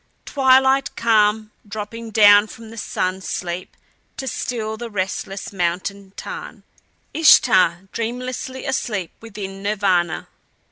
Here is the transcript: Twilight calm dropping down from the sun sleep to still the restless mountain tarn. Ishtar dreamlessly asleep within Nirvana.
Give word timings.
Twilight 0.25 0.95
calm 0.95 1.51
dropping 1.67 2.09
down 2.09 2.47
from 2.47 2.71
the 2.71 2.77
sun 2.79 3.21
sleep 3.21 3.77
to 4.17 4.27
still 4.27 4.75
the 4.75 4.89
restless 4.89 5.53
mountain 5.53 6.13
tarn. 6.15 6.63
Ishtar 7.13 7.81
dreamlessly 7.91 8.65
asleep 8.67 9.11
within 9.21 9.61
Nirvana. 9.61 10.27